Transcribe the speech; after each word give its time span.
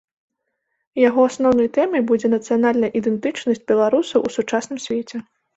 Яго 1.09 1.21
асноўнай 1.31 1.69
тэмай 1.77 2.01
будзе 2.11 2.27
нацыянальная 2.35 2.91
ідэнтычнасць 3.01 3.63
беларусаў 3.73 4.19
у 4.31 4.37
сучасным 4.39 4.79
свеце. 4.89 5.25